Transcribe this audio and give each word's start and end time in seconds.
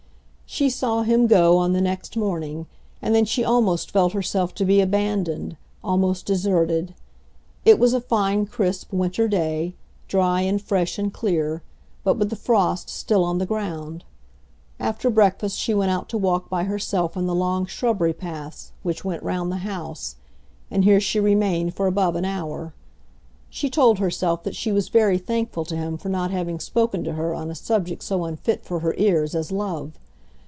She 0.53 0.69
saw 0.69 1.03
him 1.03 1.27
go 1.27 1.57
on 1.57 1.71
the 1.71 1.79
next 1.79 2.17
morning, 2.17 2.67
and 3.01 3.15
then 3.15 3.23
she 3.23 3.41
almost 3.41 3.89
felt 3.89 4.11
herself 4.11 4.53
to 4.55 4.65
be 4.65 4.81
abandoned, 4.81 5.55
almost 5.81 6.25
deserted. 6.25 6.93
It 7.63 7.79
was 7.79 7.93
a 7.93 8.01
fine 8.01 8.45
crisp 8.45 8.91
winter 8.91 9.29
day, 9.29 9.75
dry 10.09 10.41
and 10.41 10.61
fresh 10.61 10.99
and 10.99 11.11
clear, 11.13 11.63
but 12.03 12.17
with 12.19 12.29
the 12.29 12.35
frost 12.35 12.89
still 12.89 13.23
on 13.23 13.37
the 13.37 13.45
ground. 13.45 14.03
After 14.77 15.09
breakfast 15.09 15.57
she 15.57 15.73
went 15.73 15.89
out 15.89 16.09
to 16.09 16.17
walk 16.17 16.49
by 16.49 16.65
herself 16.65 17.15
in 17.15 17.27
the 17.27 17.33
long 17.33 17.65
shrubbery 17.65 18.11
paths 18.13 18.73
which 18.83 19.05
went 19.05 19.23
round 19.23 19.53
the 19.53 19.59
house, 19.59 20.17
and 20.69 20.83
here 20.83 20.99
she 20.99 21.17
remained 21.21 21.75
for 21.75 21.87
above 21.87 22.17
an 22.17 22.25
hour. 22.25 22.73
She 23.49 23.69
told 23.69 23.99
herself 23.99 24.43
that 24.43 24.57
she 24.57 24.73
was 24.73 24.89
very 24.89 25.17
thankful 25.17 25.63
to 25.63 25.77
him 25.77 25.97
for 25.97 26.09
not 26.09 26.29
having 26.29 26.59
spoken 26.59 27.05
to 27.05 27.13
her 27.13 27.33
on 27.33 27.49
a 27.49 27.55
subject 27.55 28.03
so 28.03 28.25
unfit 28.25 28.65
for 28.65 28.81
her 28.81 28.93
ears 28.97 29.33
as 29.33 29.53
love. 29.53 29.93